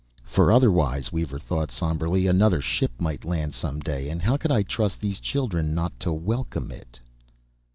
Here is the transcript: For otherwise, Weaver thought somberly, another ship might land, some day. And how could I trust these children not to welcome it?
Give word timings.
For 0.23 0.51
otherwise, 0.51 1.11
Weaver 1.13 1.37
thought 1.37 1.69
somberly, 1.69 2.25
another 2.25 2.59
ship 2.59 2.89
might 2.97 3.23
land, 3.23 3.53
some 3.53 3.79
day. 3.79 4.09
And 4.09 4.19
how 4.23 4.35
could 4.35 4.51
I 4.51 4.63
trust 4.63 4.99
these 4.99 5.19
children 5.19 5.75
not 5.75 5.99
to 5.99 6.11
welcome 6.11 6.71
it? 6.71 6.99